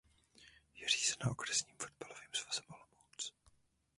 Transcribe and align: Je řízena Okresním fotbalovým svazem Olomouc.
Je 0.75 0.87
řízena 0.87 1.31
Okresním 1.31 1.75
fotbalovým 1.77 2.29
svazem 2.33 2.63
Olomouc. 2.69 3.33